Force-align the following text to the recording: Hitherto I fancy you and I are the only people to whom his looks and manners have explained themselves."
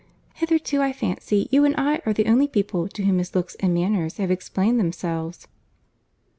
Hitherto 0.33 0.81
I 0.81 0.93
fancy 0.93 1.47
you 1.51 1.63
and 1.63 1.75
I 1.77 2.01
are 2.07 2.11
the 2.13 2.25
only 2.25 2.47
people 2.47 2.87
to 2.87 3.03
whom 3.03 3.19
his 3.19 3.35
looks 3.35 3.53
and 3.59 3.71
manners 3.71 4.17
have 4.17 4.31
explained 4.31 4.79
themselves." 4.79 5.47